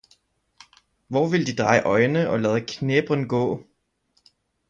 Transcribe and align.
hvor 1.07 1.27
ville 1.29 1.45
de 1.45 1.55
dreie 1.55 1.83
Øine 1.93 2.29
og 2.29 2.39
lade 2.39 2.65
Knebbren 2.65 3.27
gaae! 3.29 3.57